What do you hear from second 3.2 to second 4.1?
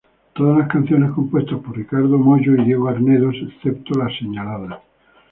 excepto